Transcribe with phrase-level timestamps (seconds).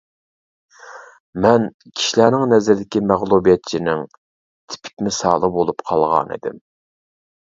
[1.45, 1.67] مەن
[1.99, 4.01] كىشىلەرنىڭ نەزىرىدىكى مەغلۇبىيەتچىنىڭ
[4.73, 6.59] تىپىك مىسالى بولۇپ قالغانىدىم.